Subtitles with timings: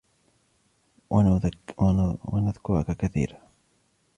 [1.11, 3.41] ونذكرك كثيرا